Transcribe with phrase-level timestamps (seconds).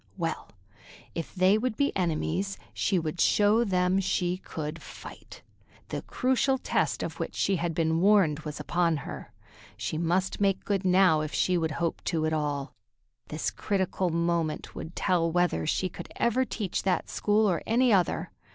[0.17, 0.49] Well,
[1.13, 5.43] if they would be enemies, she would show them she could fight.
[5.89, 9.31] The crucial test of which she had been warned was upon her.
[9.77, 12.73] She must make good now if she would hope to at all.
[13.27, 18.31] This critical moment would tell whether she could ever teach that school or any other.